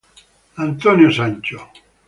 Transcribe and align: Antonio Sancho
Antonio 0.57 1.11
Sancho 1.13 1.69